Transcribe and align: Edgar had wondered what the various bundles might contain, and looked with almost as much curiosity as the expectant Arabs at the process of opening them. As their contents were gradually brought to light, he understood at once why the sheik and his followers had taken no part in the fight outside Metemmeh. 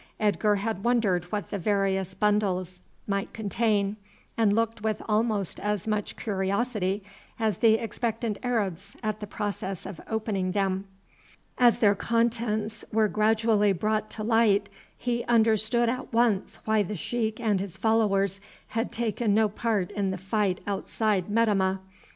Edgar 0.19 0.55
had 0.55 0.83
wondered 0.83 1.25
what 1.25 1.51
the 1.51 1.59
various 1.59 2.15
bundles 2.15 2.81
might 3.05 3.33
contain, 3.33 3.97
and 4.35 4.51
looked 4.51 4.81
with 4.81 4.99
almost 5.07 5.59
as 5.59 5.85
much 5.87 6.15
curiosity 6.15 7.03
as 7.39 7.59
the 7.59 7.75
expectant 7.75 8.39
Arabs 8.41 8.97
at 9.03 9.19
the 9.19 9.27
process 9.27 9.85
of 9.85 10.01
opening 10.07 10.53
them. 10.53 10.87
As 11.59 11.77
their 11.77 11.93
contents 11.93 12.83
were 12.91 13.07
gradually 13.07 13.73
brought 13.73 14.09
to 14.09 14.23
light, 14.23 14.69
he 14.97 15.23
understood 15.25 15.87
at 15.87 16.11
once 16.11 16.57
why 16.65 16.81
the 16.81 16.95
sheik 16.95 17.39
and 17.39 17.59
his 17.59 17.77
followers 17.77 18.41
had 18.69 18.91
taken 18.91 19.35
no 19.35 19.49
part 19.49 19.91
in 19.91 20.09
the 20.09 20.17
fight 20.17 20.61
outside 20.65 21.29
Metemmeh. 21.29 21.77